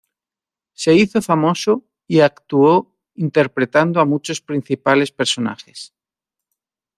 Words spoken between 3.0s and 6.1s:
interpretando a muchos principales personajes.